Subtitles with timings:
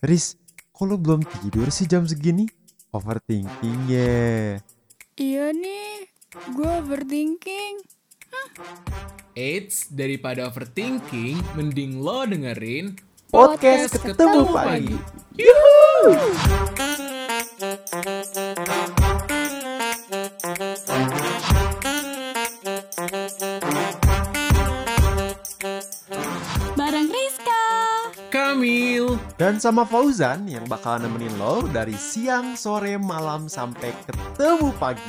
[0.00, 0.40] Riz,
[0.72, 2.48] kok lu belum tidur sih jam segini?
[2.88, 4.56] Overthinking ya.
[5.12, 6.08] Iya nih,
[6.56, 7.84] gue overthinking.
[9.36, 12.96] Eits, daripada overthinking, mending lo dengerin
[13.28, 14.96] Podcast ketemu pagi.
[14.96, 15.20] Bareng
[29.40, 35.00] Dan sama Fauzan yang bakal nemenin lo dari siang, sore, malam sampai ketemu pagi.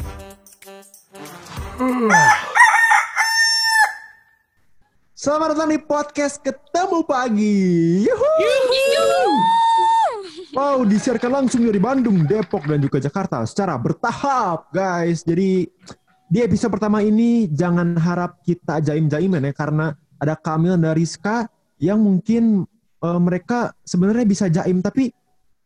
[5.11, 7.59] Selamat datang di podcast Ketemu Pagi.
[10.55, 15.27] Wow, disiarkan langsung dari Bandung, Depok, dan juga Jakarta secara bertahap, guys.
[15.27, 15.67] Jadi
[16.31, 19.91] di episode pertama ini jangan harap kita jaim-jaiman ya, karena
[20.23, 21.51] ada Kamil dan Rizka
[21.83, 22.63] yang mungkin
[23.01, 25.11] eh, mereka sebenarnya bisa jaim, tapi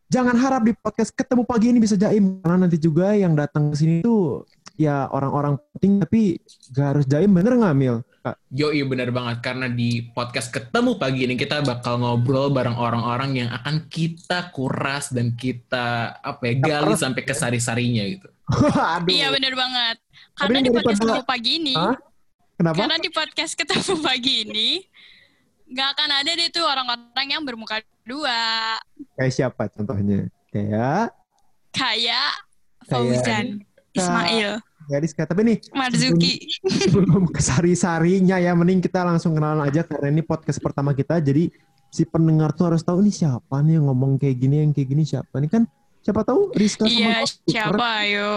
[0.08, 3.76] jangan harap di podcast ketemu pagi ini bisa jaim, karena nanti juga yang datang ke
[3.76, 6.22] sini tuh ya orang-orang penting, tapi
[6.76, 7.96] gak harus jaim, bener nggak Mil?
[8.20, 8.36] Kak?
[8.52, 13.50] Yoi bener banget, karena di podcast ketemu pagi ini kita bakal ngobrol bareng orang-orang yang
[13.54, 18.28] akan kita kuras dan kita apa ya, gali sampai ke sari-sarinya gitu.
[18.98, 19.10] Aduh.
[19.10, 19.96] Iya bener banget.
[20.36, 21.96] Tapi Karena di podcast ketemu pagi ini, Hah?
[22.56, 22.76] Kenapa?
[22.80, 24.68] karena di podcast ketemu pagi ini,
[25.66, 28.78] nggak akan ada deh tuh orang-orang yang bermuka dua.
[29.18, 30.30] Kayak siapa contohnya?
[30.50, 31.12] Kayak
[31.76, 32.32] Kayak
[32.88, 33.60] Fauzan,
[33.92, 35.28] Ismail, ya Rizka.
[35.28, 36.40] Tapi nih Marzuki.
[36.88, 41.20] sebelum ke sari-sarinya ya, mending kita langsung kenalan aja karena ini podcast pertama kita.
[41.20, 41.52] Jadi
[41.92, 45.04] si pendengar tuh harus tahu nih siapa nih yang ngomong kayak gini, yang kayak gini
[45.04, 45.36] siapa.
[45.36, 45.62] Ini kan
[46.06, 47.18] siapa tahu Rizka sama Iya,
[47.50, 48.32] siapa ayo?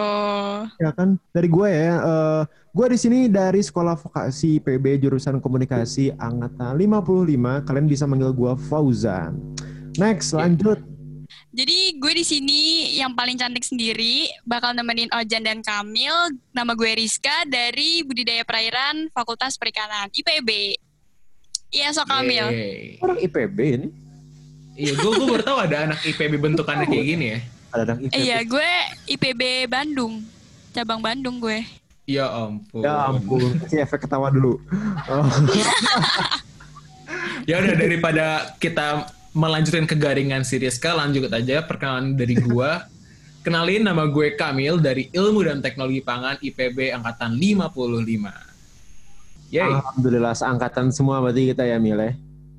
[0.82, 2.02] Ya kan dari gue ya.
[2.02, 2.42] eh
[2.74, 7.70] gue di sini dari Sekolah Vokasi PB jurusan Komunikasi angkatan 55.
[7.70, 9.38] Kalian bisa manggil gue Fauzan.
[10.02, 10.82] Next, lanjut.
[11.54, 12.62] Jadi gue di sini
[12.98, 16.34] yang paling cantik sendiri bakal nemenin Ojan dan Kamil.
[16.50, 20.74] Nama gue Rizka dari Budidaya Perairan Fakultas Perikanan IPB.
[21.70, 22.50] Iya, so Kamil.
[22.50, 22.98] Yeay.
[22.98, 23.88] Orang IPB ini.
[24.74, 27.40] Iya, gue gue baru tahu ada anak IPB bentukannya kayak gini ya.
[27.70, 28.18] Ada anak IPB.
[28.18, 28.70] Iya, gue
[29.14, 30.26] IPB Bandung.
[30.74, 31.62] Cabang Bandung gue.
[32.10, 32.82] Ya ampun.
[32.82, 34.58] Ya ampun, kasih efek ketawa dulu.
[35.06, 35.26] Oh.
[37.50, 42.86] Ya udah daripada kita melanjutkan ke garingan si Rizka, lanjut aja perkenalan dari gua.
[43.46, 48.06] Kenalin nama gue Kamil dari Ilmu dan Teknologi Pangan IPB angkatan 55.
[49.50, 49.66] Yay.
[49.66, 52.14] Alhamdulillah seangkatan semua berarti kita ya Mile.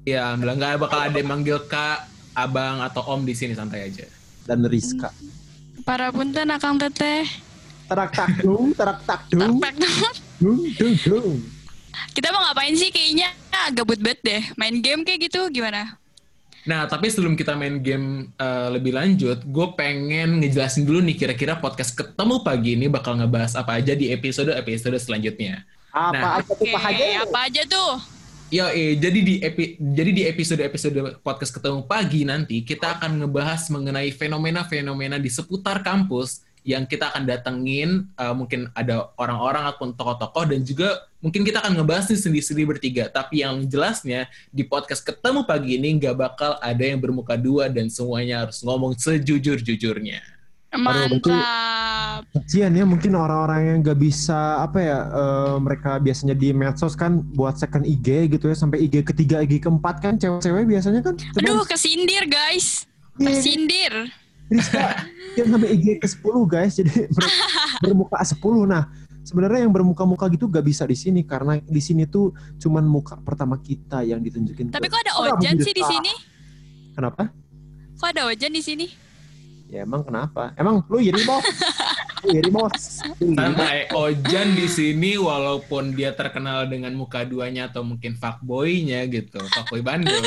[0.08, 4.08] Ya, alhamdulillah nggak bakal ada yang manggil Kak, Abang atau Om di sini santai aja.
[4.42, 5.10] Dan Rizka.
[5.82, 7.24] Para punten akang teteh.
[7.84, 9.74] Terak tak dung, terak tak dung, Tak-
[10.38, 11.36] dung dung dung.
[12.10, 13.30] Kita mau ngapain sih kayaknya
[13.70, 14.42] gabut banget deh.
[14.54, 15.98] Main game kayak gitu gimana?
[16.60, 21.56] Nah, tapi sebelum kita main game eh, lebih lanjut, gue pengen ngejelasin dulu nih kira-kira
[21.56, 25.64] podcast ketemu pagi ini bakal ngebahas apa aja di episode-episode selanjutnya.
[25.90, 26.32] Apa Nah.
[26.38, 27.06] aja tuh Oke, Pak Haji?
[27.18, 27.92] apa aja tuh?
[28.50, 33.70] Ya, eh, jadi di epi, jadi di episode-episode podcast ketemu pagi nanti kita akan ngebahas
[33.70, 40.50] mengenai fenomena-fenomena di seputar kampus yang kita akan datengin eh, mungkin ada orang-orang ataupun tokoh-tokoh
[40.50, 43.06] dan juga mungkin kita akan ngebahas nih sendiri-sendiri bertiga.
[43.06, 47.86] Tapi yang jelasnya di podcast ketemu pagi ini nggak bakal ada yang bermuka dua dan
[47.86, 50.39] semuanya harus ngomong sejujur-jujurnya.
[50.72, 52.22] Mantap.
[52.30, 57.22] Kasian ya mungkin orang-orang yang gak bisa apa ya eh, mereka biasanya di medsos kan
[57.26, 61.62] buat second IG gitu ya sampai IG ketiga IG keempat kan cewek-cewek biasanya kan Aduh,
[61.64, 62.86] kesindir guys.
[63.18, 63.34] Iya.
[63.34, 63.94] Tersindir.
[64.46, 67.34] Rizka yang sampai IG ke 10 guys jadi ber-
[67.86, 68.34] bermuka 10
[68.66, 68.90] nah
[69.22, 73.54] sebenarnya yang bermuka-muka gitu gak bisa di sini karena di sini tuh cuman muka pertama
[73.56, 76.12] kita yang ditunjukin Tapi kok ada Ojan sih di sini?
[76.90, 77.30] kenapa
[77.94, 78.86] Kok ada Ojan di sini?
[79.70, 81.46] Ya emang kenapa emang lu iri bos
[82.26, 83.00] lu iri bos.
[83.16, 89.80] Santai, Ojan di sini walaupun dia terkenal dengan muka duanya atau mungkin fuckboy-nya gitu, fuckboy
[89.80, 90.20] Bandung.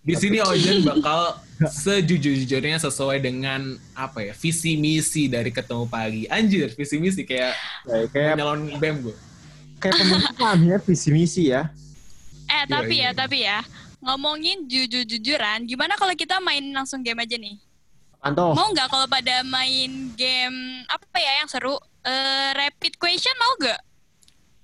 [0.00, 6.24] Di sini Ojan bakal sejujur-jujurnya sesuai dengan apa ya visi misi dari ketemu pagi.
[6.32, 7.54] Anjir, visi misi kayak
[7.84, 9.16] kayak kayak, nyalon bem gue.
[9.82, 11.68] kayak pemerintahan ya visi misi ya
[12.52, 13.10] Eh, tapi iya.
[13.10, 13.58] ya, tapi ya.
[14.02, 17.56] Ngomongin jujur-jujuran, gimana kalau kita main langsung game aja nih?
[18.22, 21.74] Anto Mau nggak kalau pada main game apa ya yang seru?
[22.02, 23.80] Eh, rapid question mau nggak?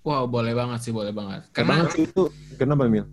[0.03, 1.43] Wow, boleh banget sih, boleh banget.
[1.53, 2.23] karena Karena itu
[2.55, 3.05] kenapa Mil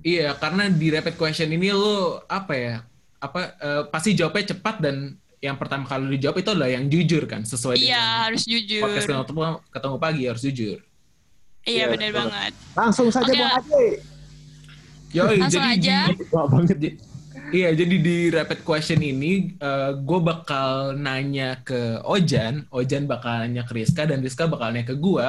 [0.00, 2.74] iya, karena di rapid question ini lo apa ya?
[3.18, 7.42] Apa eh, pasti jawabnya cepat dan yang pertama kali dijawab itu adalah yang jujur kan,
[7.42, 8.80] sesuai Iya, dengan harus jujur.
[8.84, 10.78] podcast ketemu, ketemu pagi harus jujur.
[11.62, 12.52] Iya, Iya, benar banget.
[12.72, 13.36] langsung saja Oke.
[13.36, 13.84] Bang Haji
[15.12, 15.98] Yoi, Langsung jadi aja.
[16.28, 16.78] banget
[17.46, 19.54] Iya, jadi di rapid question ini
[20.02, 24.98] gue bakal nanya ke Ojan, Ojan bakal nanya ke Rizka, dan Rizka bakal nanya ke
[24.98, 25.28] gue.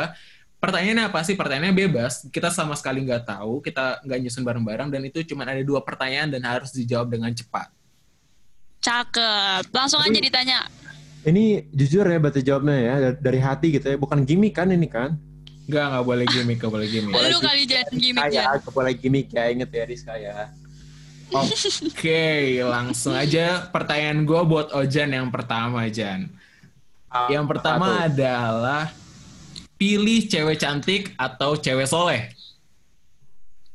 [0.57, 1.37] Pertanyaannya apa sih?
[1.37, 2.25] Pertanyaannya bebas.
[2.33, 6.33] Kita sama sekali nggak tahu, kita nggak nyusun bareng-bareng, dan itu cuma ada dua pertanyaan
[6.33, 7.69] dan harus dijawab dengan cepat.
[8.81, 9.69] Cakep.
[9.69, 10.65] Langsung aja ditanya.
[11.21, 15.21] Ini jujur ya berarti jawabnya ya dari hati gitu ya, bukan gimmick kan ini kan?
[15.69, 17.13] Enggak, nggak boleh gimmick, nggak boleh gimmick.
[17.13, 18.57] Lu kali jangan gimmick Kayak, Jan.
[18.63, 20.49] nggak boleh gimmick ya, inget ya Rizka ya.
[21.27, 22.23] Oke,
[22.63, 26.31] langsung aja pertanyaan gue buat Ojan yang pertama, Jan.
[27.27, 28.07] Yang pertama Apa tuh?
[28.13, 28.83] adalah
[29.75, 32.31] pilih cewek cantik atau cewek soleh.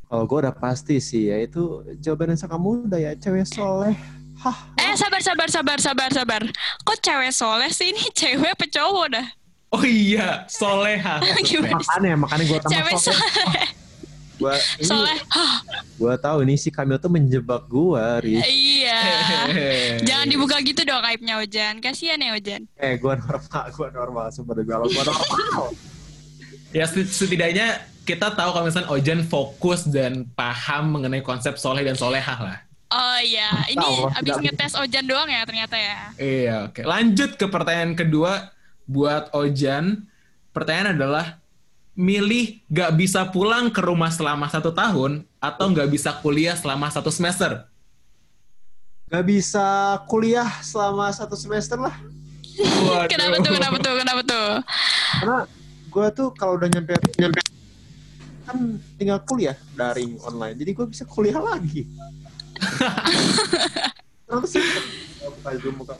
[0.06, 3.96] Kalau gue udah pasti sih ya itu jawaban yang sangat mudah ya cewek soleh.
[4.43, 4.56] Hah.
[4.75, 6.43] Eh sabar sabar sabar sabar sabar.
[6.82, 9.26] Kok cewek soleh sih ini cewek apa cowok dah?
[9.72, 11.16] Oh iya, soleha.
[11.48, 11.88] Gimana sih?
[11.88, 13.16] Makanya makanya gue tambah Cewek soleh.
[13.16, 13.66] soleh.
[14.42, 15.18] Gua, Soleh.
[15.30, 15.62] Hah,
[15.94, 18.42] gue tahu ini si Kamil tuh menjebak gue, Riz.
[18.42, 19.00] iya.
[20.08, 21.78] Jangan dibuka gitu dong aibnya Ojan.
[21.78, 22.66] Kasihan ya Ojan.
[22.74, 24.26] Eh, gue normal, gue normal.
[24.34, 25.66] Demi Allah, gue normal.
[26.72, 31.94] Ya set- setidaknya kita tahu kalau misalnya Ojan fokus dan paham mengenai konsep soleh dan
[31.94, 32.58] solehah lah.
[32.88, 35.96] Oh iya, ini Allah, abis tidak- ngetes Ojan doang ya ternyata ya.
[36.16, 36.80] Iya, oke.
[36.82, 38.56] Lanjut ke pertanyaan kedua
[38.88, 40.08] buat Ojan.
[40.52, 41.41] Pertanyaan adalah,
[41.92, 47.12] milih gak bisa pulang ke rumah selama satu tahun atau gak bisa kuliah selama satu
[47.12, 47.68] semester?
[49.12, 51.92] Gak bisa kuliah selama satu semester lah.
[52.60, 53.08] Waduh.
[53.08, 53.52] Kenapa tuh?
[53.52, 53.94] Kenapa tuh?
[54.00, 54.48] Kenapa tuh?
[55.20, 55.38] Karena
[55.92, 57.40] gue tuh kalau udah nyampe nyampe
[58.42, 58.58] kan
[58.96, 60.56] tinggal kuliah daring online.
[60.56, 61.84] Jadi gue bisa kuliah lagi.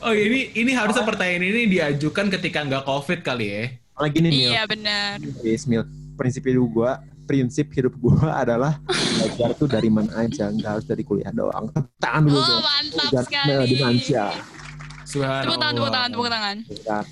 [0.01, 3.65] Oh ini ini harusnya pertanyaan ini diajukan ketika nggak covid kali ya?
[3.95, 4.49] Lagi nih Mil.
[4.49, 5.15] Iya benar.
[5.43, 5.83] Mil.
[6.13, 6.91] Prinsip hidup gue,
[7.23, 8.13] prinsip hidup gue
[8.43, 11.69] adalah belajar tuh dari mana aja, nggak harus dari kuliah doang.
[11.69, 12.61] Tepuk tangan dulu Oh dong.
[12.61, 13.65] mantap Jangan- sekali.
[13.67, 14.25] Dimancia.
[15.05, 16.57] Tepuk tangan, tepuk tangan, tepuk tangan.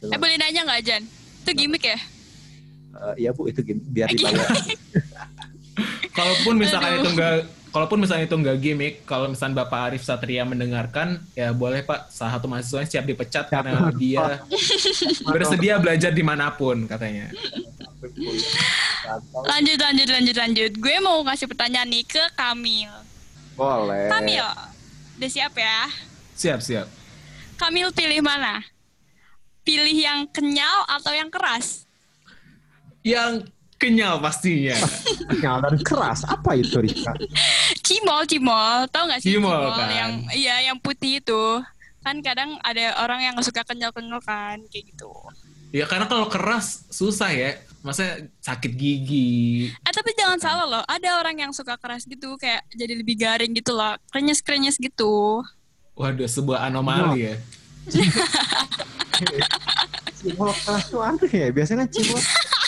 [0.08, 1.04] Eh boleh nanya nggak Jan?
[1.42, 1.98] Itu gimmick ya?
[2.92, 4.46] Eh, Iya bu, itu gini, biar dibayar.
[6.12, 7.00] Kalaupun misalkan Aduh.
[7.00, 7.34] itu nggak
[7.72, 12.36] Kalaupun misalnya itu nggak gimmick, kalau misalnya Bapak Arif Satria mendengarkan, ya boleh Pak, salah
[12.36, 14.44] satu mahasiswa siap dipecat karena dia
[15.36, 17.32] bersedia belajar di mana pun katanya.
[19.42, 20.72] Lanjut, lanjut, lanjut, lanjut.
[20.78, 22.90] Gue mau kasih pertanyaan nih ke Kamil.
[23.58, 24.10] Boleh.
[24.10, 24.46] Kamil,
[25.18, 25.90] udah siap ya?
[26.38, 26.88] Siap, siap.
[27.58, 28.62] Kamil pilih mana?
[29.62, 31.86] Pilih yang kenyal atau yang keras?
[33.06, 33.50] Yang
[33.82, 34.78] kenyal pastinya.
[35.34, 36.22] Kenyal dan keras.
[36.30, 37.18] Apa itu Rika?
[37.82, 38.86] Cimol, cimol.
[38.94, 39.90] Tahu nggak sih Cimol, kan?
[39.90, 41.44] yang iya yang putih itu?
[42.06, 45.10] Kan kadang ada orang yang nggak suka kenyal-kenyal kan, kayak gitu.
[45.72, 47.58] ya karena kalau keras susah ya.
[47.82, 49.66] Masa sakit gigi.
[49.74, 53.58] Eh tapi jangan salah loh, ada orang yang suka keras gitu, kayak jadi lebih garing
[53.58, 55.42] gitu loh, krenyes-krenyes gitu.
[55.98, 57.36] Waduh, sebuah anomali ya.
[60.22, 61.50] Cimol keras tuh aneh ya.
[61.50, 62.22] Biasanya kan cimol.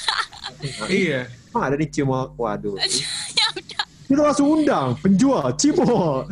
[0.88, 1.28] Iya.
[1.52, 2.32] Emang ada nih cimol.
[2.40, 2.76] Waduh.
[3.38, 3.84] ya udah.
[4.08, 6.28] Kita langsung undang penjual cimol.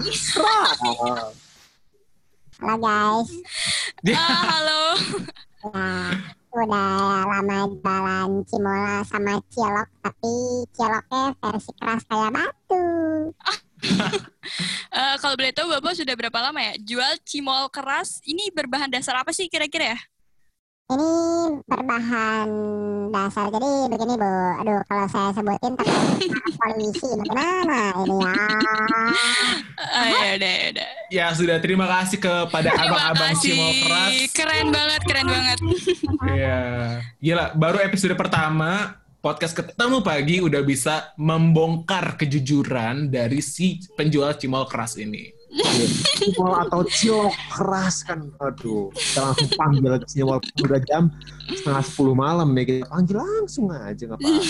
[2.61, 3.29] Halo guys,
[4.13, 4.83] Ah, halo.
[5.65, 10.33] ya udah lama jualan cimola sama cilok, tapi
[10.75, 12.85] ciloknya versi keras kayak batu.
[14.91, 18.19] Eh, kalau boleh tahu Bapak sudah berapa lama ya jual cimol keras?
[18.27, 19.99] Ini berbahan dasar apa sih kira-kira ya?
[20.91, 21.11] Ini
[21.71, 22.47] berbahan
[23.15, 24.31] dasar, jadi begini bu.
[24.59, 25.71] Aduh, kalau saya sebutin
[26.59, 27.07] polisi.
[27.15, 28.33] Bagaimana ini ya?
[29.79, 30.89] Ah, ya udah, ya udah.
[31.31, 33.31] Sudah, terima kasih kepada abang-abang.
[33.39, 34.35] Cimol keras.
[34.35, 35.57] Keren banget, keren banget.
[36.27, 36.59] Iya.
[37.23, 44.67] Gila, baru episode pertama podcast ketemu pagi udah bisa membongkar kejujuran dari si penjual cimol
[44.67, 45.39] keras ini.
[45.51, 48.31] Cimol atau cilok keras kan.
[48.39, 48.87] Aduh.
[48.95, 51.11] Kita langsung panggil cimol udah jam
[51.51, 52.63] setengah sepuluh malam ya.
[52.63, 54.03] Kita panggil langsung aja.
[54.07, 54.43] Nggak apa-apa.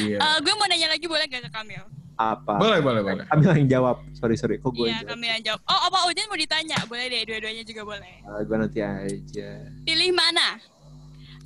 [0.00, 0.16] Iya.
[0.16, 1.84] Eh, gue mau nanya lagi boleh gak ke Kamil?
[2.18, 2.58] Apa?
[2.58, 3.24] boleh, boleh, boleh.
[3.30, 4.02] Kami yang jawab.
[4.16, 4.56] Sorry, sorry.
[4.58, 5.12] Kok gue Iya, yang jawab?
[5.14, 5.60] Kamil yang jawab.
[5.70, 6.78] Oh, apa Ujian mau ditanya?
[6.88, 8.14] Boleh deh, dua-duanya juga boleh.
[8.26, 9.50] Ah, gue nanti aja.
[9.86, 10.58] Pilih mana?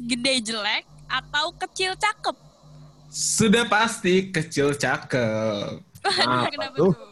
[0.00, 2.37] Gede jelek atau kecil cakep?
[3.12, 5.76] Sudah pasti kecil cakep.
[6.09, 6.90] Apa Kenapa tuh?
[6.97, 7.12] tuh?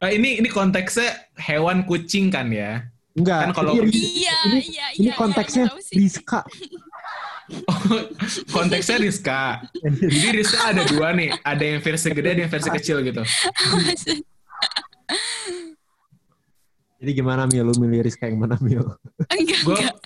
[0.00, 2.88] Eh, ini ini konteksnya hewan kucing kan ya?
[3.12, 3.50] Enggak.
[3.50, 5.14] Kan kalau- ini, Iya, ini, iya, ini iya.
[5.14, 5.92] konteksnya iya.
[5.92, 6.40] Rizka.
[8.48, 9.60] konteksnya Rizka.
[9.82, 13.20] Jadi Rizka ada dua nih, ada yang versi gede, ada yang versi kecil gitu.
[16.96, 17.64] Jadi gimana Mil?
[17.64, 18.84] Lu milih Rizka yang mana Mil?
[19.28, 19.96] enggak, Gue enggak.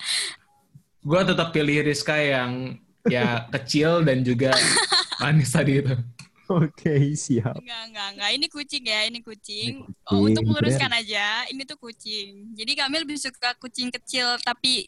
[1.05, 4.55] gue tetap pilih Rizka yang ya kecil dan juga
[5.19, 5.93] manis tadi itu.
[6.61, 7.57] Oke, siap.
[7.57, 8.29] Enggak, enggak, enggak.
[8.37, 9.71] Ini kucing ya, ini kucing.
[9.75, 12.53] Ini kucing, Oh, untuk meluruskan aja, ini tuh kucing.
[12.53, 14.85] Jadi kami lebih suka kucing kecil tapi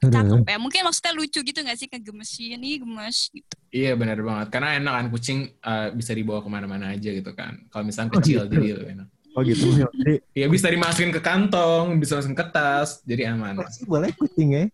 [0.00, 0.56] cakep ya.
[0.56, 3.54] Mungkin maksudnya lucu gitu gak sih kegemesin, nih gemes gitu.
[3.70, 4.46] Iya benar banget.
[4.48, 7.60] Karena enak kan kucing eh, bisa dibawa ke mana-mana aja gitu kan.
[7.68, 8.52] Kalau misalnya Oh, kecil gitu.
[8.56, 9.08] jadi lebih enak.
[9.36, 9.66] Oh gitu.
[9.76, 13.60] Jadi Iya bisa dimasukin ke kantong, bisa masukin ke tas, jadi aman.
[13.60, 14.64] masih boleh kucing ya?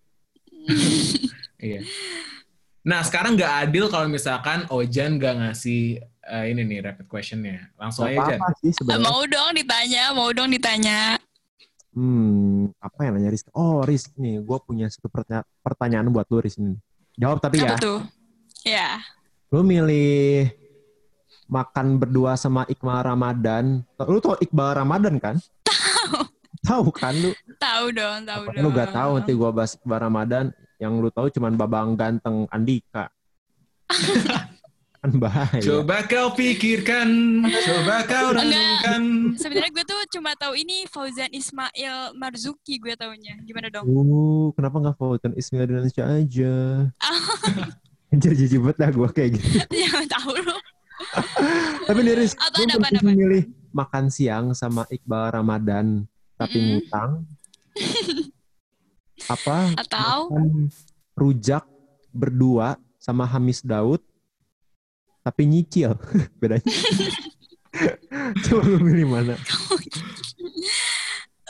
[1.56, 1.80] Iya.
[2.86, 7.66] Nah sekarang nggak adil kalau misalkan Ojan nggak ngasih eh, ini nih rapid questionnya.
[7.74, 9.02] Langsung Gak aja sih sebenarnya.
[9.04, 11.18] mau dong ditanya, mau dong ditanya.
[11.90, 13.42] Hmm, apa yang nanya Riz?
[13.50, 16.76] Oh, Riz, nih gue punya satu pertanya- pertanyaan buat lu Riz ini.
[17.16, 18.00] Jawab tapi Apa ya, tuh?
[18.62, 18.90] Ya.
[19.48, 20.50] lu milih
[21.46, 23.80] makan berdua sama Iqbal Ramadan.
[23.96, 25.36] Lu tau Iqbal Ramadan kan?
[25.64, 26.18] Tahu.
[26.62, 27.30] Tahu kan lu?
[27.56, 28.62] Tahu dong, tahu Apa dong.
[28.62, 30.44] lu gak tahu nanti gue bahas Iqbal Ramadan.
[30.76, 33.08] Yang lu tahu cuman babang ganteng Andika.
[34.96, 35.62] kan bahaya.
[35.62, 37.06] Coba kau pikirkan,
[37.46, 38.42] coba kau Enggak.
[38.42, 39.02] renungkan.
[39.36, 43.38] Sebenarnya gue tuh cuma tahu ini Fauzan Ismail Marzuki gue taunya.
[43.40, 43.86] Gimana dong?
[43.86, 46.54] Uh, kenapa gak Fauzan Ismail Indonesia aja?
[48.10, 49.46] Anjir jijik banget dah gue kayak gitu.
[49.86, 50.56] Jangan tahu lo.
[51.84, 53.10] Tapi nih Riz, Atau lu ada apa, apa?
[53.12, 56.02] milih makan siang sama Iqbal Ramadan
[56.34, 56.70] tapi Mm-mm.
[56.82, 57.10] ngutang.
[59.26, 59.74] apa?
[59.78, 60.70] Atau makan
[61.16, 61.64] rujak
[62.12, 64.04] berdua sama Hamis Daud
[65.26, 65.98] tapi nyicil.
[66.40, 66.62] Bedanya.
[68.46, 69.34] Coba lu milih mana?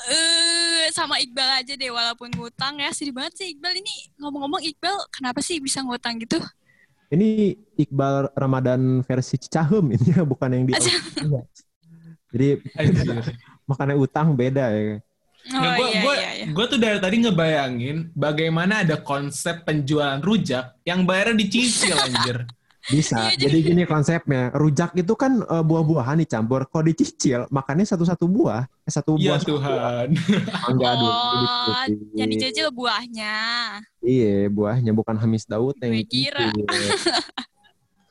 [0.07, 4.95] eh sama Iqbal aja deh walaupun ngutang ya sedih banget sih Iqbal ini ngomong-ngomong Iqbal
[5.11, 6.39] kenapa sih bisa ngutang gitu?
[7.11, 10.75] Ini Iqbal Ramadan versi Cicahem ini ya, bukan yang di.
[12.35, 13.35] Jadi Anjir.
[13.67, 14.99] makannya utang beda ya.
[15.47, 16.47] Oh Nah, gue iya gue iya iya.
[16.51, 22.43] gue tuh dari tadi ngebayangin bagaimana ada konsep penjualan rujak yang bayarnya dicicil anjir.
[22.87, 23.19] Bisa.
[23.35, 24.55] Iya, Jadi gini konsepnya.
[24.55, 26.71] Rujak itu kan eh, buah-buahan dicampur.
[26.71, 28.63] Kalau dicicil, makannya satu-satu buah.
[28.87, 29.43] Eh, satu Ya buah.
[29.43, 29.43] buah.
[29.43, 30.07] Tuhan.
[30.71, 31.11] Enggak, aduh.
[31.11, 33.35] Oh, Jadi yang dijajal buahnya.
[34.07, 36.47] Iya, buahnya bukan Hamis Daud yang Gue kira.
[36.55, 36.91] dicicil.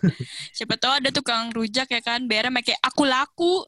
[0.60, 3.63] Siapa tahu ada tukang rujak ya kan, bayarnya kayak aku laku.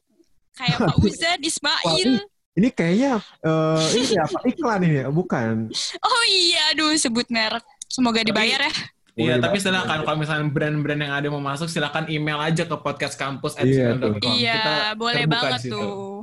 [0.54, 2.10] Kayak Pak Uzan, Ismail.
[2.58, 5.08] Ini kayaknya eh, ini apa iklan ini ya?
[5.08, 5.70] Bukan.
[6.02, 7.62] Oh iya, aduh sebut merek.
[7.86, 8.74] Semoga dibayar ya.
[9.18, 13.66] Iya, tapi silakan kalau misalnya brand-brand yang ada mau masuk silakan email aja ke podcastkampus@gmail.com.
[13.66, 14.12] Iya, tuh.
[14.14, 16.22] Kita Iya, boleh banget tuh.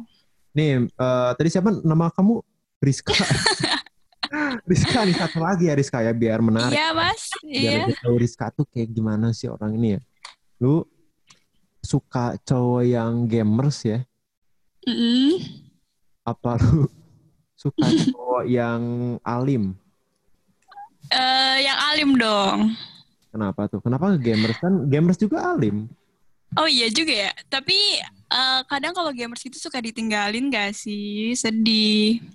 [0.56, 2.40] Nih, eh, tadi siapa nama kamu?
[2.80, 3.12] Rizka.
[4.72, 6.76] Rizka nih satu lagi ya Rizka ya biar menarik.
[6.76, 7.32] Iya, Mas.
[7.44, 7.80] Biar Iya.
[7.92, 10.02] kita tahu Rizka tuh kayak gimana sih orang ini ya.
[10.64, 10.84] Lu
[11.84, 14.00] suka cowok yang gamers ya?
[14.88, 15.65] Mm-mm.
[16.26, 16.90] Apa lu
[17.54, 18.82] suka cowok yang
[19.22, 19.78] alim?
[21.14, 22.74] Eh, yang alim dong.
[23.30, 23.78] Kenapa tuh?
[23.78, 25.86] Kenapa gamers kan gamers juga alim?
[26.58, 27.32] Oh iya juga ya.
[27.46, 27.78] Tapi
[28.10, 31.38] eh, kadang kalau gamers itu suka ditinggalin gak sih?
[31.38, 32.26] Sedih.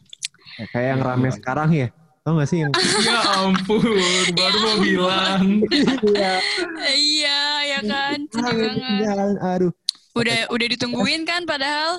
[0.54, 1.88] Ya, kayak yang rame sekarang ya.
[2.22, 2.70] Tau gak sih yang
[3.10, 3.82] Ya ampun,
[4.38, 5.44] baru mau bilang.
[6.14, 6.34] Iya.
[6.94, 8.18] Iya, ya kan.
[8.30, 9.36] Sedih banget.
[9.42, 9.72] Aduh.
[10.14, 11.98] Udah udah ditungguin kan padahal.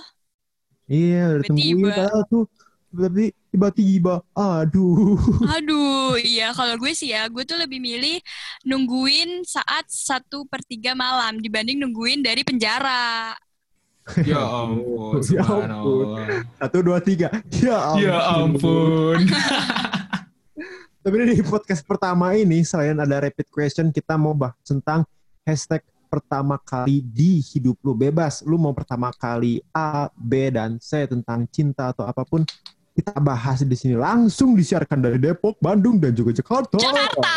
[0.92, 1.88] Iya, udah tungguin Tiba-tiba.
[1.96, 2.44] padahal tuh
[2.92, 5.16] tapi tiba-tiba aduh.
[5.56, 8.20] Aduh, iya kalau gue sih ya, gue tuh lebih milih
[8.68, 13.32] nungguin saat satu per tiga malam dibanding nungguin dari penjara.
[14.28, 16.44] Ya ampun, Ya subhanallah.
[16.60, 17.32] Satu, dua, tiga.
[17.64, 18.04] Ya ampun.
[18.04, 19.20] Ya ampun.
[21.02, 25.08] Tapi di podcast pertama ini, selain ada rapid question, kita mau bahas tentang
[25.48, 25.82] hashtag
[26.12, 27.96] pertama kali di hidup lu.
[27.96, 32.44] Bebas, lu mau pertama kali A, B, dan C tentang cinta atau apa pun.
[32.92, 33.96] Kita bahas di sini.
[33.96, 36.76] Langsung disiarkan dari Depok, Bandung, dan juga Jakarta.
[36.76, 37.32] Jakarta.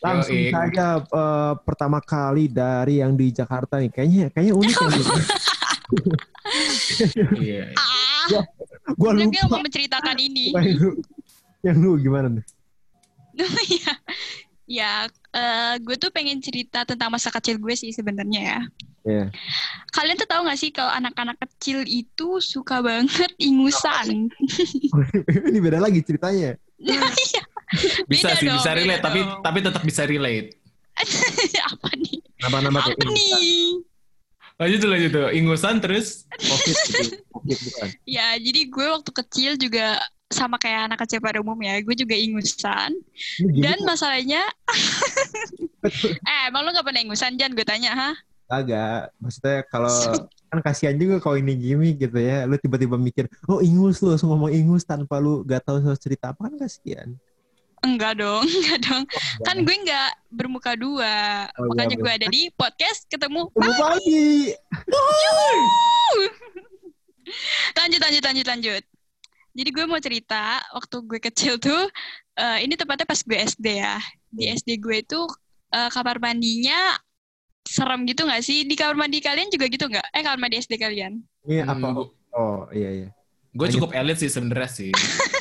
[0.00, 0.48] Langsung Yoi.
[0.48, 3.92] saja eh, pertama kali dari yang di Jakarta nih.
[3.92, 4.88] Kayaknya kayaknya unik ya.
[7.36, 7.74] Iya.
[7.74, 8.26] Ah,
[8.94, 9.50] Gua udah gue lupa.
[9.58, 10.54] mau menceritakan ini.
[10.54, 10.90] Yang lu,
[11.62, 12.44] yang lu gimana nih?
[13.68, 13.92] Iya.
[14.66, 18.60] Ya, eh, gue tuh pengen cerita tentang masa kecil gue sih sebenarnya ya.
[19.06, 19.24] Iya.
[19.94, 24.26] Kalian tuh tahu gak sih kalau anak-anak kecil itu suka banget ingusan?
[25.48, 26.58] Ini beda lagi ceritanya.
[26.76, 27.42] Iya.
[28.06, 29.42] Bisa Beda sih, dong, bisa beda relate, tapi dong.
[29.42, 30.48] tapi tetap bisa relate.
[31.74, 32.18] Apa nih?
[32.46, 33.82] Nama-nama Apa nih?
[34.56, 35.28] Lanjut tuh, lanjut tuh.
[35.34, 36.24] Ingusan terus.
[36.36, 37.16] Covid gitu.
[37.28, 37.88] Covid bukan.
[38.06, 42.90] Ya, jadi gue waktu kecil juga sama kayak anak kecil pada umumnya, gue juga ingusan.
[43.38, 44.42] Ini gini Dan kok, masalahnya,
[46.30, 47.54] eh, emang lu gak pernah ingusan, Jan?
[47.54, 48.10] Gue tanya, ha?
[48.46, 49.10] agak.
[49.18, 49.90] Maksudnya kalau
[50.50, 52.46] kan kasihan juga kalau ini gimmick gitu ya.
[52.46, 56.30] Lu tiba-tiba mikir, oh ingus lu, langsung ngomong ingus tanpa lu gak tahu soal cerita
[56.34, 57.08] apa kan kasihan.
[57.84, 59.02] Enggak dong, enggak dong.
[59.46, 61.46] Kan gue nggak bermuka dua.
[61.54, 62.18] Oh, iya, Makanya gue bener.
[62.18, 64.26] ada di podcast ketemu Ketemu pagi.
[67.74, 68.82] lanjut lanjut lanjut lanjut
[69.56, 71.88] jadi gue mau cerita waktu gue kecil tuh
[72.36, 73.96] eh, ini tepatnya pas gue SD ya
[74.28, 75.20] di SD gue itu
[75.72, 76.94] eh, kamar mandinya
[77.66, 80.76] serem gitu nggak sih di kamar mandi kalian juga gitu nggak eh kamar mandi SD
[80.76, 81.88] kalian Ini Hmm, apa?
[81.92, 83.08] gua- Oh iya iya.
[83.50, 84.92] Gue cukup elit sih sebenarnya sih.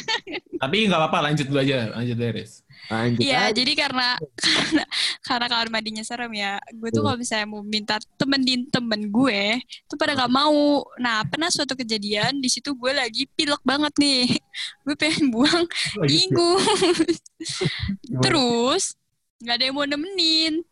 [0.64, 2.65] Tapi nggak apa-apa, lanjut dulu aja, lanjut dulu Riz.
[2.86, 3.22] Lanjut.
[3.22, 4.84] Iya, jadi karena karena
[5.26, 6.62] karena kamar mandinya serem ya.
[6.74, 10.86] Gue tuh kalau misalnya mau minta temenin temen gue, tuh pada nggak mau.
[11.02, 14.26] Nah, pernah suatu kejadian di situ gue lagi pilek banget nih.
[14.86, 15.66] Gue pengen buang
[16.06, 17.20] ingus.
[18.24, 18.96] Terus
[19.42, 20.64] nggak ada yang mau nemenin.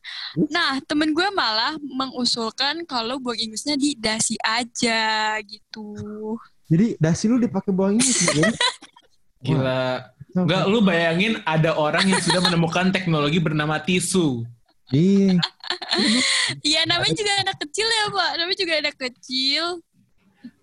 [0.48, 5.94] Nah, temen gue malah mengusulkan kalau buang ingusnya di dasi aja gitu.
[6.72, 8.40] Jadi dasi lu dipakai buang sih.
[8.40, 8.50] ya?
[9.44, 10.13] Gila.
[10.34, 14.42] Enggak, lu bayangin ada orang yang sudah menemukan teknologi bernama tisu.
[14.90, 15.38] Iya.
[16.62, 18.32] Iya, namanya juga anak kecil ya, Pak.
[18.42, 19.64] Namanya juga anak kecil.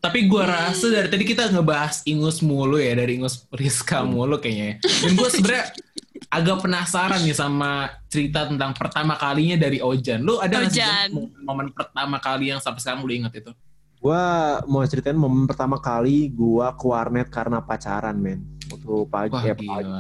[0.00, 4.80] Tapi gua rasa dari tadi kita ngebahas ingus mulu ya, dari ingus Rizka mulu kayaknya.
[4.80, 5.66] Dan gue sebenarnya
[6.30, 10.20] agak penasaran nih sama cerita tentang pertama kalinya dari Ojan.
[10.24, 10.72] Lu ada Ojan.
[10.72, 13.52] Jan, momen- momen pertama kali yang sampai sekarang lu inget itu?
[14.00, 14.23] Gua
[14.64, 18.40] mau ceritain momen pertama kali gua ke warnet karena pacaran, men.
[18.73, 19.90] Waktu pagi, Wah, eh, pagi,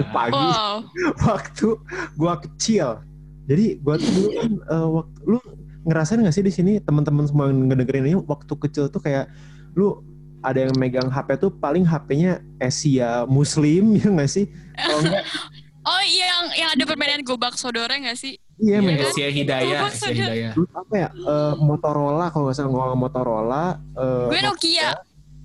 [0.00, 0.76] eh, pagi Wow.
[1.28, 1.68] waktu
[2.16, 3.04] gua kecil.
[3.44, 5.38] Jadi gua tuh dulu kan eh, waktu lu
[5.84, 9.28] ngerasain gak sih di sini teman-teman semua yang ngedengerin ini waktu kecil tuh kayak
[9.76, 10.04] lu
[10.40, 14.48] ada yang megang HP tuh paling HP-nya Asia Muslim ya gak sih?
[14.76, 15.24] Kalau enggak
[15.80, 18.36] Oh iya yang yang ada permainan gobak sodora nggak sih?
[18.60, 19.12] Iya Iya megang kan?
[19.16, 20.14] Asia Hidayah, sadar.
[20.14, 20.52] Hidayah.
[20.76, 21.08] apa ya?
[21.10, 23.64] eh, Motorola kalau nggak salah ngomong Motorola
[23.96, 24.88] eh, Gue Nokia.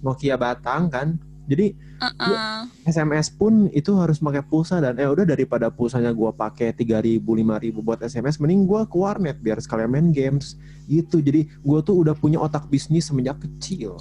[0.03, 1.07] Nokia Batang kan.
[1.45, 2.67] Jadi Uh-uh.
[2.83, 7.71] SMS pun itu harus pakai pulsa dan eh udah daripada pulsanya gua pakai 3000 5000
[7.79, 10.59] buat SMS mending gua ke warnet biar sekalian main games
[10.91, 11.23] gitu.
[11.23, 13.95] Jadi gua tuh udah punya otak bisnis semenjak kecil.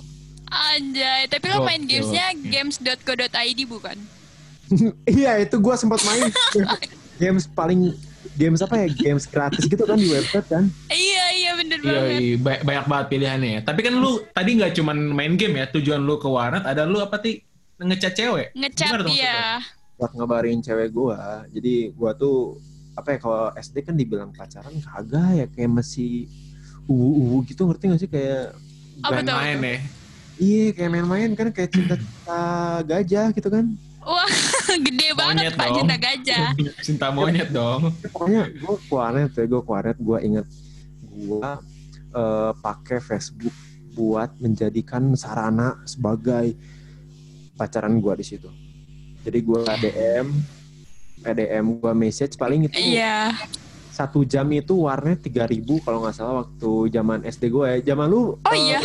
[0.50, 3.96] Anjay, tapi lo main gamesnya games.co.id bukan?
[5.06, 6.30] iya, itu gua sempat main
[7.22, 7.94] games paling
[8.34, 8.86] games apa ya?
[8.90, 10.64] Games gratis gitu kan di website kan.
[10.86, 12.18] Iya iya bener Iya, banget.
[12.18, 13.60] iya, ba- banyak banget pilihannya ya.
[13.62, 16.98] Tapi kan lu tadi nggak cuman main game ya, tujuan lu ke warnet ada lu
[16.98, 17.44] apa sih
[17.76, 18.48] ngechat cewek?
[18.54, 19.60] Tuh dia.
[19.94, 21.44] Buat ngabarin cewek gua.
[21.48, 22.58] Jadi gua tuh
[22.94, 26.30] apa ya kalau SD kan dibilang pacaran kagak ya kayak masih
[26.84, 28.54] uwu-uwu gitu ngerti gak sih kayak
[29.00, 29.34] Apa tuh?
[29.34, 29.76] Main ya.
[30.34, 32.42] Iya kayak main-main kan kayak cinta-cinta
[32.82, 33.74] gajah gitu kan.
[34.04, 34.28] Wah,
[34.86, 35.76] gede banget Monyet Pak dong.
[35.80, 36.46] cinta gajah.
[36.86, 37.80] Cinta monyet dong.
[38.12, 40.46] Pokoknya gue kuaret ya, gue kuaret, gue inget
[41.04, 41.50] gue
[42.12, 43.54] eh, pakai Facebook
[43.92, 46.52] buat menjadikan sarana sebagai
[47.54, 48.50] pacaran gue di situ.
[49.22, 50.26] Jadi gue ADM,
[51.22, 53.32] ADM gue message paling itu Iya.
[53.88, 57.94] satu jam itu warnet 3000 kalau nggak salah waktu zaman SD gue ya.
[57.94, 58.80] Zaman lu Oh eh, iya.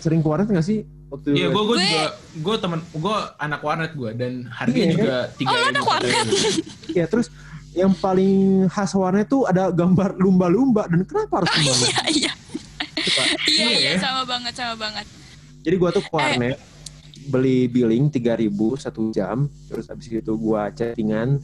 [0.00, 0.82] sering ke warnet nggak sih?
[1.14, 2.04] Waktu Iya, gue gue Gue- juga
[2.36, 5.46] gue temen gue anak warnet gue dan harganya Iya, juga tiga.
[5.46, 6.26] Oh, lo anak warnet?
[6.90, 7.26] Iya terus
[7.70, 8.34] yang paling
[8.66, 11.86] khas warnet tuh ada gambar lumba-lumba dan kenapa harus lumba-lumba?
[11.86, 12.32] Iya iya.
[12.96, 13.26] Pak?
[13.44, 13.98] Iya Iya iya ya.
[14.00, 15.06] sama banget sama banget.
[15.60, 16.14] Jadi gua tuh ke Eh.
[16.14, 16.58] warnet
[17.24, 21.38] beli billing 3000 satu jam, terus abis itu gua chattingan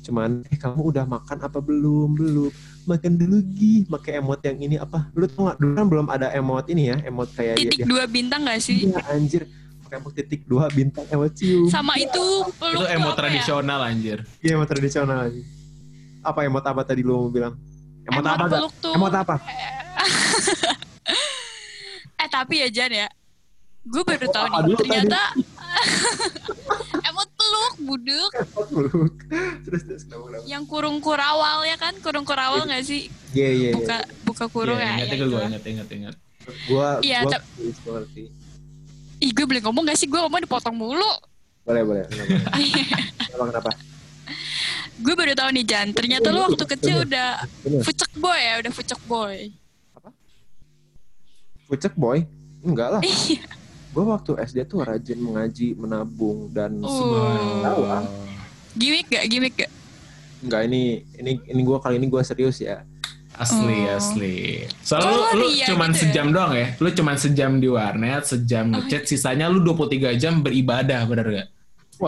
[0.00, 2.52] cuman eh kamu udah makan apa belum belum
[2.86, 5.08] makan dulu gih pakai emot yang ini apa?
[5.10, 8.04] Lu tau gak dulu kan belum ada emot ini ya emot kayak dia, Titik dua
[8.04, 8.86] bintang gak sih?
[8.86, 9.42] Iya, anjir.
[9.80, 11.66] Pakai emot titik dua bintang emot cium.
[11.66, 13.18] Sama itu peluk Itu tuh emot ya?
[13.18, 14.18] tradisional anjir.
[14.38, 15.42] iya emot tradisional aja
[16.22, 17.52] apa emot apa tadi lu mau bilang?
[18.02, 18.52] Emot, Emot apa gak?
[18.54, 18.94] peluk tuh.
[18.94, 19.34] emot apa?
[22.16, 23.08] Eh tapi ya Jan ya,
[23.84, 25.20] gue baru tahu nih ternyata
[27.82, 28.30] buduk
[28.70, 29.14] peluk
[29.64, 30.44] terus terus kenapa kenapa?
[30.46, 31.94] Yang kurung kurawal ya kan?
[31.98, 33.10] Kurung kurawal nggak sih?
[33.34, 33.72] Iya iya iya.
[33.74, 36.14] buka buka kurung Iya, ya, ingat ya ingat gue ingat ingat ingat.
[36.68, 38.04] gua Iya, gua
[39.22, 40.04] Ih gue boleh ngomong gak sih?
[40.10, 41.12] Gue ngomong dipotong mulu.
[41.64, 42.04] Boleh boleh.
[43.34, 43.70] Kenapa kenapa,
[45.00, 45.88] gue baru tahu nih Jan.
[45.90, 47.42] Ternyata lu waktu kecil udah
[47.82, 49.50] fucek boy ya udah fucek boy.
[51.66, 52.22] Pucek boy?
[52.62, 53.02] Enggak lah.
[53.02, 53.42] Iya.
[53.94, 56.90] Gue waktu SD tuh rajin mengaji, menabung dan Oh.
[56.90, 58.02] semua.
[58.74, 59.70] gimmick gak gimmick gak
[60.42, 60.82] Enggak ini
[61.14, 62.82] ini ini gue kali ini gue serius ya.
[63.32, 63.96] Asli Oh.
[63.96, 64.66] asli.
[64.80, 66.02] Soalnya Oh, lu, lu iya cuman gitu ya?
[66.04, 66.68] sejam doang ya.
[66.76, 71.48] Lu cuman sejam di warnet, sejam Oh, ngechat, sisanya lu 23 jam beribadah, bener gak?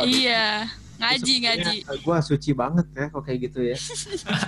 [0.03, 3.79] iya ngaji ngaji Gue suci banget ya kok kayak gitu ya.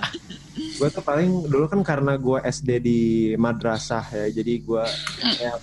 [0.77, 2.99] gue tuh paling dulu kan karena gue SD di
[3.35, 4.83] madrasah ya, jadi gue
[5.33, 5.57] kayak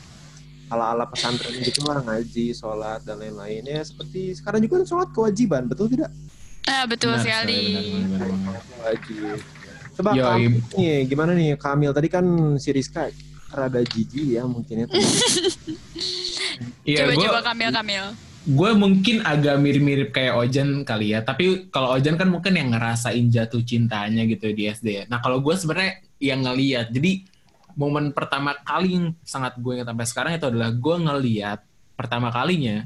[0.67, 5.63] ala-ala pesantren gitu lah ngaji, sholat dan lain-lain ya seperti sekarang juga kan sholat kewajiban
[5.65, 6.11] betul tidak?
[6.65, 7.63] Ah, betul Benar, sekali.
[7.63, 8.63] benar, benar, benar.
[8.83, 9.39] Wajib.
[9.95, 10.25] Coba Yoi.
[10.27, 11.91] Kamil nih, gimana nih Kamil?
[11.91, 12.27] Tadi kan
[12.57, 13.07] si Rizka
[13.49, 14.87] rada jijik ya mungkin ya.
[16.83, 18.05] Iya, coba gua- coba Kamil Kamil.
[18.47, 21.21] gue mungkin agak mirip-mirip kayak Ojan kali ya.
[21.21, 25.05] Tapi kalau Ojan kan mungkin yang ngerasain jatuh cintanya gitu di SD ya.
[25.05, 26.91] Nah kalau gue sebenarnya yang ngeliat.
[26.91, 27.27] Jadi
[27.77, 31.61] momen pertama kali yang sangat gue ingat sampai sekarang itu adalah gue ngeliat
[31.97, 32.85] pertama kalinya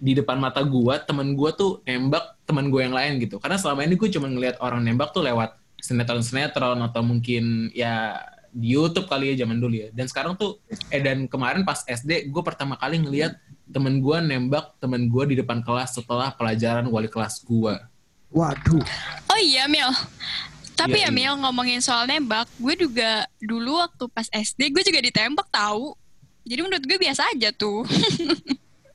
[0.00, 3.36] di depan mata gue temen gue tuh nembak temen gue yang lain gitu.
[3.40, 8.72] Karena selama ini gue cuma ngeliat orang nembak tuh lewat sinetron-sinetron atau mungkin ya di
[8.72, 9.88] YouTube kali ya zaman dulu ya.
[9.92, 13.36] Dan sekarang tuh eh dan kemarin pas SD gue pertama kali ngeliat
[13.68, 17.76] temen gue nembak temen gue di depan kelas setelah pelajaran wali kelas gue.
[18.32, 18.84] Waduh.
[19.28, 19.88] Oh iya Mil.
[20.78, 21.14] Tapi ya iya.
[21.14, 25.98] Mil ngomongin soal nembak, gue juga dulu waktu pas SD gue juga ditembak tahu.
[26.46, 27.82] Jadi menurut gue biasa aja tuh.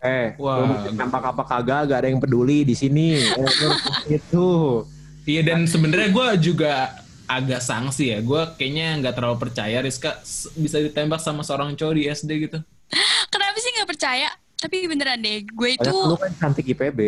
[0.04, 0.68] Eh, Wah.
[0.68, 0.92] Wah.
[0.92, 3.24] nampak apa kagak, gak ada yang peduli di sini.
[3.24, 4.84] Eh, itu.
[5.24, 6.92] Iya dan sebenarnya gue juga
[7.24, 8.20] agak sanksi ya.
[8.20, 10.20] Gue kayaknya nggak terlalu percaya Rizka
[10.60, 12.60] bisa ditembak sama seorang cowok di SD gitu.
[13.32, 14.28] Kenapa sih nggak percaya?
[14.60, 17.00] Tapi beneran deh, gue itu lu kan cantik IPB,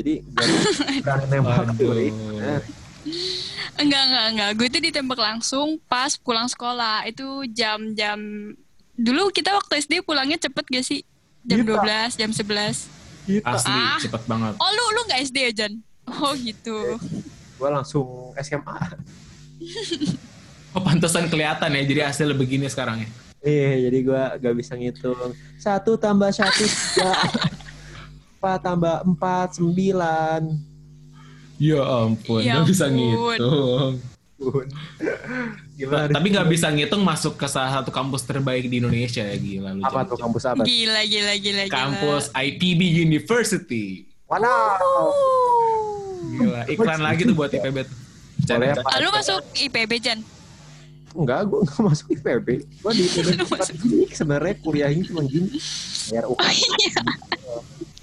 [0.00, 0.48] jadi gak
[1.04, 2.60] berani nembak Waduh.
[3.76, 4.50] Enggak enggak enggak.
[4.54, 7.04] Gue itu ditembak langsung pas pulang sekolah.
[7.04, 8.18] Itu jam-jam
[8.92, 11.00] dulu kita waktu SD pulangnya cepet gak sih?
[11.42, 12.86] Jam Iya, 12, jam 11.
[13.22, 13.46] Kita.
[13.48, 13.98] Asli Ah.
[13.98, 14.54] cepet banget.
[14.58, 15.72] Oh lu lu nggak SD ya Jan?
[16.06, 16.98] Oh gitu.
[17.58, 18.78] Gue langsung SMA.
[20.72, 21.82] Oh pantesan kelihatan ya.
[21.84, 23.08] Jadi hasilnya begini sekarang ya.
[23.44, 25.36] Iya, jadi gue gak bisa ngitung.
[25.60, 27.12] Satu tambah satu tiga.
[28.40, 30.71] Empat tambah empat sembilan.
[31.62, 32.98] Ya ampun, Ya nggak bisa ampun.
[32.98, 33.92] ngitung.
[35.72, 36.10] Gimana?
[36.10, 39.82] Tapi nggak bisa ngitung masuk ke salah satu kampus terbaik di Indonesia ya gila lu.
[39.86, 40.66] Apa tuh kampus apa?
[40.66, 41.70] Gila gila gila gila.
[41.70, 44.10] Kampus IPB University.
[44.26, 45.14] Wow.
[46.32, 47.86] Gila, iklan lagi tuh buat IPB.
[48.42, 50.18] Boleh lu masuk IPB Jan?
[51.12, 52.48] Enggak, gue enggak masuk IPB.
[52.80, 53.38] Gue di IPB
[54.18, 55.60] sebenarnya kuliahnya cuma gini.
[56.10, 56.50] Bayar Oh UKT.
[56.50, 57.02] iya.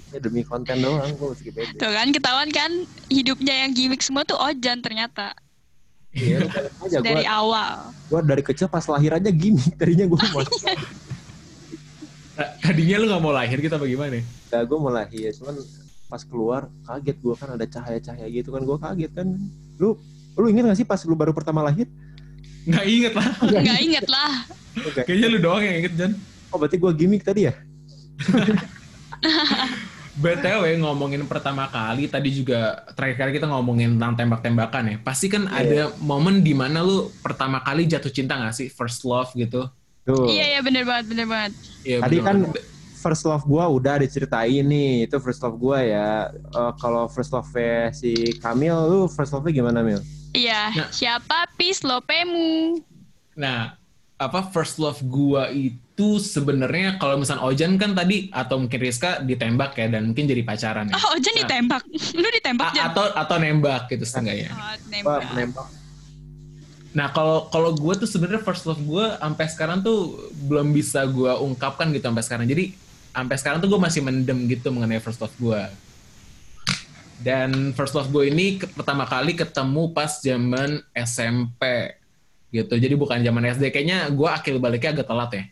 [0.10, 1.78] Ya, demi konten doang gue masuk IPB.
[1.78, 2.72] Tuh kan ketahuan kan
[3.08, 5.38] hidupnya yang gimmick semua tuh Ojan ternyata
[6.10, 6.42] Iya,
[6.82, 7.94] aja dari awal.
[8.10, 9.62] gue dari kecil pas lahir aja gini.
[9.78, 10.18] Tadinya gue.
[12.34, 14.18] Nah, Tadinya lu nggak mau lahir gitu apa gimana?
[14.18, 15.30] Enggak, gue mau lahir.
[15.38, 15.54] Cuman
[16.10, 19.28] pas keluar kaget gue kan ada cahaya-cahaya gitu kan gue kaget kan.
[19.78, 19.94] Lu
[20.34, 21.86] lu inget gak sih pas lu baru pertama lahir?
[22.66, 23.28] Nggak inget lah.
[23.46, 24.32] Nggak inget lah.
[25.06, 26.12] Kayaknya lu doang yang inget, Jan.
[26.50, 27.54] Oh berarti gue gimmick tadi ya?
[30.20, 34.98] BTW ngomongin pertama kali, tadi juga terakhir kali kita ngomongin tentang tembak-tembakan ya.
[35.00, 35.56] Pasti kan Iya.
[35.56, 38.68] ada momen di mana lu pertama kali jatuh cinta gak sih?
[38.68, 39.72] First love gitu.
[40.04, 40.28] Tuh.
[40.28, 41.52] Iya iya bener banget bener banget.
[41.82, 42.64] Iya, Tadi bener kan banget.
[43.00, 45.08] first love gue udah diceritain nih.
[45.08, 46.28] Itu first love gue ya.
[46.36, 47.48] Eh, Kalau first love
[47.94, 50.04] si Kamil, lu first love gimana Mil?
[50.30, 50.90] Iya, Nah.
[50.92, 52.78] siapa pis lopemu?
[53.34, 53.80] Nah,
[54.14, 55.80] apa first love gua itu
[56.16, 60.88] sebenarnya kalau misalnya Ojan kan tadi atau mungkin Rizka ditembak ya dan mungkin jadi pacaran
[60.88, 60.96] ya.
[60.96, 61.40] Oh, Ojan Nah.
[61.42, 61.82] ditembak.
[62.16, 62.84] Lu ditembak A- Jan?
[62.90, 64.52] atau atau nembak gitu setengahnya.
[65.02, 65.68] Oh, nembak.
[66.90, 71.32] Nah kalau kalau gue tuh sebenarnya first love gue sampai sekarang tuh belum bisa gue
[71.38, 72.46] ungkapkan gitu sampai sekarang.
[72.46, 72.74] Jadi
[73.10, 75.62] sampai sekarang tuh gue masih mendem gitu mengenai first love gue.
[77.20, 81.94] Dan first love gue ini ke- pertama kali ketemu pas zaman SMP
[82.50, 82.74] gitu.
[82.74, 83.70] Jadi bukan zaman SD.
[83.70, 85.44] Kayaknya gue akil baliknya agak telat ya.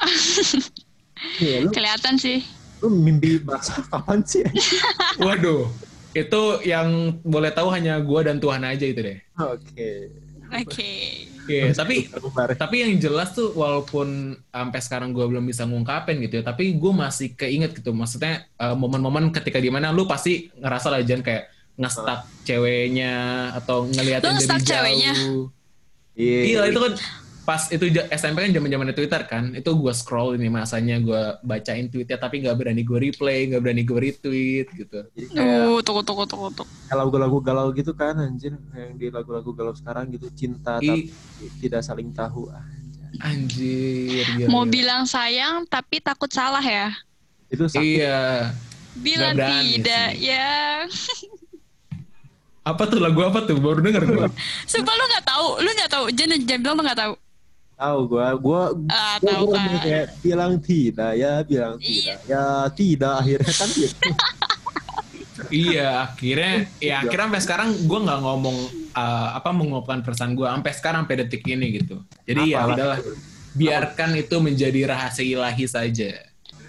[1.42, 2.46] Iya, lu, Kelihatan sih.
[2.78, 4.46] lu mimpi basah kapan sih?
[5.26, 5.66] Waduh,
[6.14, 9.18] itu yang boleh tahu hanya gue dan Tuhan aja itu deh.
[9.34, 10.14] Oke.
[10.54, 10.90] Oke.
[11.48, 12.52] Iya, tapi Terbubar.
[12.54, 16.92] tapi yang jelas tuh walaupun sampai sekarang gue belum bisa ngungkapin gitu ya tapi gue
[16.92, 21.48] masih keinget gitu maksudnya eh, momen-momen ketika di mana lu pasti ngerasa lah Jan kayak
[21.80, 23.14] ngestak ceweknya
[23.56, 25.12] atau ngeliatin dari jauh ceweknya?
[26.20, 26.40] Iya.
[26.44, 26.92] iya itu kan
[27.48, 27.80] pas itu
[28.12, 32.44] SMP kan zaman zamannya Twitter kan itu gue scroll ini masanya gue bacain tweetnya tapi
[32.44, 36.48] nggak berani gue replay nggak berani gue retweet gitu Jadi kayak Duh, tunggu, tunggu, tunggu,
[36.52, 36.68] tunggu.
[36.84, 41.08] kayak lagu-lagu galau gitu kan anjir yang di lagu-lagu galau sekarang gitu cinta I- tapi
[41.58, 42.60] tidak saling tahu ah,
[43.24, 44.72] anjir gila, Mau gila.
[44.76, 46.92] bilang sayang tapi takut salah ya?
[47.48, 48.52] itu sakit iya
[48.92, 50.28] Bilang berani tidak, sih.
[50.28, 50.84] ya.
[52.62, 54.26] apa tuh lagu apa tuh baru denger gue
[54.70, 56.04] Sumpah lu nggak tahu, lu nggak tahu.
[56.12, 57.14] Jan Jan bilang lu nggak tahu.
[57.78, 59.78] Tahu gua gua Ah, gua, tahu gua kan.
[59.80, 62.14] kayak bilang tidak ya bilang Iya.
[62.18, 64.10] tidak ya tidak akhirnya kan gitu
[65.54, 68.56] iya akhirnya ya akhirnya sampai sekarang gue nggak ngomong
[68.92, 72.74] uh, apa mengungkapkan perasaan gue sampai sekarang sampai detik ini gitu jadi ya Apa?
[72.74, 72.98] udahlah
[73.54, 76.10] biarkan itu menjadi rahasia ilahi saja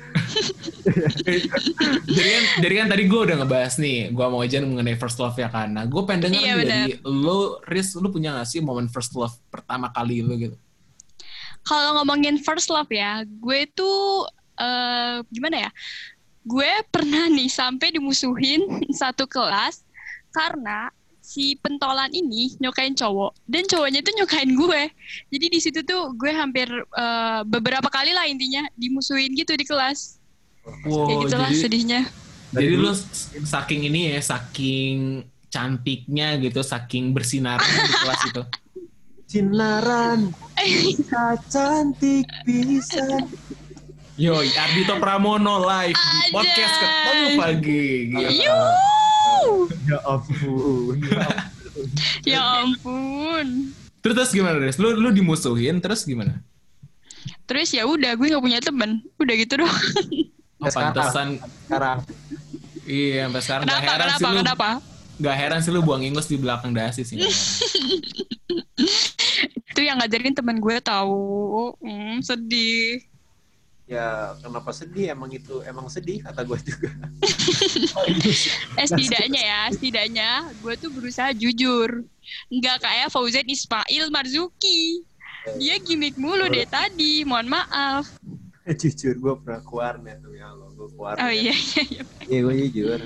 [2.09, 5.37] jadi kan, jadi kan tadi gue udah ngebahas nih, gue mau aja mengenai first love
[5.37, 5.69] ya kan.
[5.69, 9.37] Nah, gue pengen denger Iya, dari lo, Riz, lo punya gak sih momen first love
[9.53, 10.57] pertama kali lo gitu?
[11.67, 14.25] Kalau ngomongin first love ya, gue tuh
[14.57, 15.71] eh, gimana ya?
[16.47, 18.65] Gue pernah nih sampai dimusuhin
[19.01, 19.85] satu kelas
[20.33, 20.89] karena
[21.29, 24.81] si pentolan ini nyokain cowok dan cowoknya tuh nyokain gue.
[25.29, 30.17] Jadi di situ tuh gue hampir eh, beberapa kali lah intinya dimusuhin gitu di kelas.
[30.65, 32.01] Kayak Wow, gitulah jadi, sedihnya.
[32.53, 32.93] jadi lo
[33.45, 38.41] saking ini ya, saking cantiknya gitu, saking bersinarnya di kelas itu.
[39.29, 43.05] Sinaran bisa cantik bisa.
[44.17, 47.85] Yoi, Ardito Pramono live di podcast ketemu pagi.
[48.09, 50.97] Yuh, Ya ampun.
[52.25, 53.69] ya ampun.
[54.01, 54.81] Terus, terus gimana, Riz?
[54.81, 56.41] Lu, lu dimusuhin, terus gimana?
[57.45, 59.77] Terus ya udah gue nggak punya temen, udah gitu doang.
[60.57, 61.37] Oh, pantesan.
[61.69, 62.01] Sekarang
[62.83, 63.85] Iya, sampai sekarang gak Kenapa?
[63.93, 64.17] heran Kenapa?
[64.17, 64.39] sih lu.
[64.41, 64.69] Kenapa?
[65.21, 67.21] Gak heran sih lu buang ingus di belakang dasi sih.
[69.79, 71.71] Itu yang ngajarin temen gue tahu.
[71.79, 72.99] Hmm, sedih.
[73.87, 76.91] ya kenapa sedih emang itu emang sedih kata gue juga.
[78.75, 82.03] Eh setidaknya ya, setidaknya gue tuh berusaha jujur.
[82.51, 84.99] Nggak kayak Fauzan Ismail Marzuki.
[85.63, 88.03] Dia gimmick mulu deh tadi, mohon maaf.
[88.83, 91.23] jujur gue pernah ke warnet tuh ya Allah gue ke warnet.
[91.23, 92.03] Oh iya, iya, iya.
[92.27, 92.99] Iya gue jujur.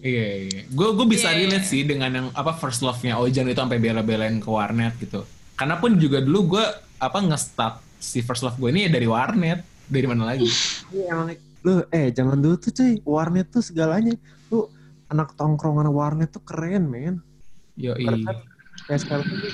[0.00, 0.60] Iya, iya.
[0.72, 1.44] Gue gue bisa Iya.
[1.44, 5.28] relate sih dengan yang apa first love-nya Ojan itu sampai bela-belain ke warnet gitu.
[5.54, 6.64] Karena pun juga dulu gue
[6.98, 9.62] apa nge-start si first love gue ini ya dari warnet.
[9.84, 10.48] Dari mana lagi?
[10.90, 14.12] Iya lu eh zaman dulu tuh cuy warnet tuh segalanya.
[14.52, 14.68] Lu
[15.08, 17.24] anak tongkrongan warnet tuh keren men.
[17.80, 18.04] Yoi.
[18.04, 18.36] Karena kan
[18.84, 19.52] kayak sekarang tuh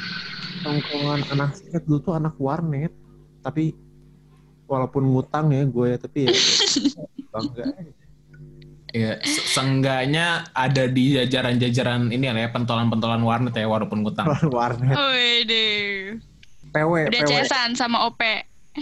[0.66, 2.90] tongkrongan anak skate dulu tuh anak warnet.
[3.40, 3.74] Tapi
[4.66, 6.34] walaupun ngutang ya gue ya tapi ya
[7.34, 7.64] bangga.
[8.90, 14.26] Ya, se- seenggaknya ada di jajaran-jajaran ini lah ya, pentolan-pentolan warnet ya, walaupun ngutang.
[14.48, 14.94] warnet.
[14.94, 15.68] Wede.
[16.70, 18.20] PW, Udah PW, cesan sama OP.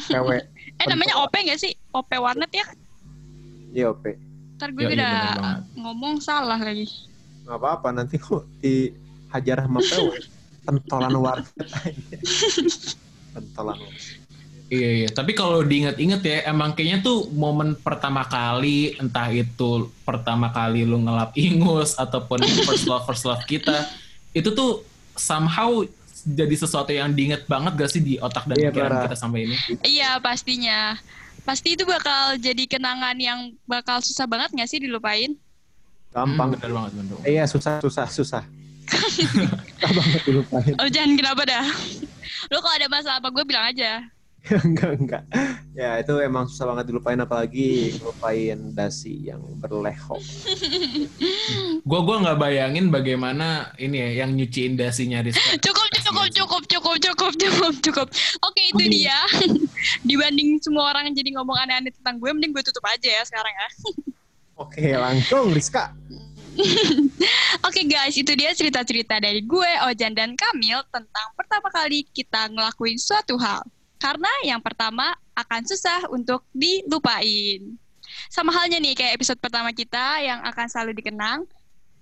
[0.06, 0.28] PW.
[0.78, 1.74] Eh namanya OP nggak sih?
[1.90, 2.62] OP Warnet ya?
[3.68, 4.04] Iya, OP.
[4.54, 5.58] Ntar gue Iya, iya, udah bener banget.
[5.74, 6.86] ngomong salah lagi.
[7.42, 10.06] Gak apa-apa nanti kok dihajar sama PW.
[10.68, 12.16] Pentolan warnet aja.
[13.34, 14.27] Pentolan warnet.
[14.68, 15.08] Iya, iya.
[15.08, 21.00] Tapi kalau diinget-inget ya, emang kayaknya tuh momen pertama kali, entah itu pertama kali lu
[21.00, 23.88] ngelap ingus, ataupun first love, first love kita,
[24.36, 24.84] itu tuh
[25.16, 25.80] somehow
[26.28, 29.56] jadi sesuatu yang diinget banget gak sih di otak dan Iya, pikiran kita sampai ini?
[29.80, 31.00] Iya pastinya.
[31.48, 35.32] Pasti itu bakal jadi kenangan yang bakal susah banget nggak sih dilupain?
[36.12, 36.52] Gampang.
[36.52, 37.16] Hmm, bener banget, bener.
[37.24, 38.42] Iya susah susah susah.
[39.16, 40.74] susah banget dilupain.
[40.76, 41.64] Oh jangan kenapa dah.
[42.52, 44.04] Lo kalau ada masalah apa gue bilang aja.
[44.68, 45.24] enggak enggak.
[45.76, 50.20] Ya itu emang susah banget dilupain apalagi ngelupain dasi yang berlehok.
[51.84, 55.56] Gue gua nggak bayangin bagaimana ini ya yang nyuciin dasinya Rizka.
[55.66, 58.08] Cukup cukup cukup cukup cukup cukup cukup.
[58.42, 59.18] Oke itu dia.
[60.08, 63.68] Dibanding semua orang jadi ngomong aneh-aneh tentang gue, mending gue tutup aja ya sekarang ya.
[64.58, 65.94] Oke langsung Rizka.
[67.62, 72.98] Oke guys, itu dia cerita-cerita dari gue, Ojan dan Kamil tentang pertama kali kita ngelakuin
[72.98, 73.62] suatu hal.
[73.98, 77.76] Karena yang pertama akan susah untuk dilupain.
[78.32, 81.44] Sama halnya nih kayak episode pertama kita yang akan selalu dikenang.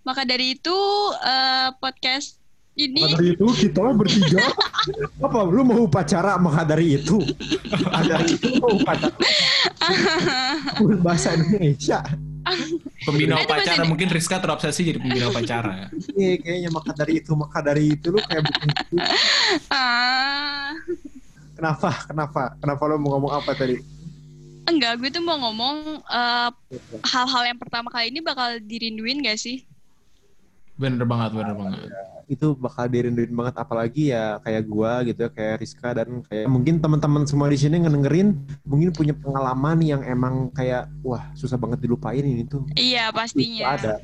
[0.06, 0.78] Maka dari itu
[1.24, 2.38] eh, podcast
[2.76, 4.44] ini Maka dari itu kita bertiga
[5.26, 7.24] apa lu mau upacara maka dari itu
[7.88, 9.16] ada itu mau upacara
[11.04, 12.04] bahasa Indonesia
[13.02, 15.90] Pembina upacara mungkin Rizka terobsesi jadi pembina upacara.
[16.14, 18.68] iya kayaknya maka dari itu maka dari itu lu kayak bikin
[19.74, 20.70] ah,
[21.56, 21.90] kenapa?
[22.04, 22.42] Kenapa?
[22.60, 23.80] Kenapa lu mau ngomong apa tadi?
[24.66, 26.50] Enggak, gue tuh mau ngomong eh,
[27.06, 29.62] hal-hal yang pertama kali ini bakal dirinduin gak sih?
[30.76, 31.88] Bener banget, bener banget.
[32.26, 36.82] itu bakal dirinduin banget apalagi ya kayak gua gitu ya kayak Rizka dan kayak mungkin
[36.82, 38.34] teman-teman semua di sini ngedengerin
[38.66, 42.66] mungkin punya pengalaman yang emang kayak wah susah banget dilupain ini tuh.
[42.74, 43.78] Iya itu pastinya.
[43.78, 44.02] ada.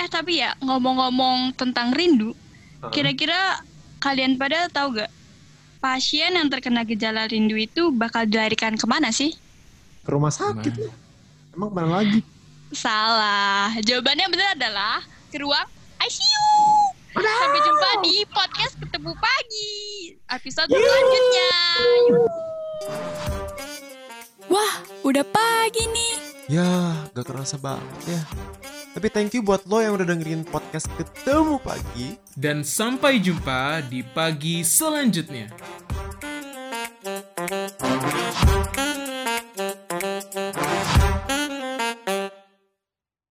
[0.00, 2.32] Eh tapi ya ngomong-ngomong tentang rindu,
[2.88, 3.60] kira-kira
[4.00, 5.12] kalian pada tahu gak
[5.80, 9.32] pasien yang terkena gejala rindu itu bakal dilarikan ke mana sih?
[10.00, 10.94] ke rumah sakit lah.
[11.52, 12.20] emang ke mana lagi
[12.70, 13.74] Salah.
[13.82, 15.66] Jawabannya benar adalah ke ruang
[15.98, 16.54] ICU.
[17.18, 19.74] Sampai jumpa di podcast ketemu pagi
[20.30, 21.50] episode selanjutnya.
[22.06, 22.30] Yuh.
[24.46, 26.14] Wah, udah pagi nih.
[26.46, 26.66] ya
[27.10, 28.22] gak kerasa banget ya
[28.90, 32.18] tapi thank you buat lo yang udah dengerin podcast Ketemu Pagi.
[32.34, 35.46] Dan sampai jumpa di pagi selanjutnya.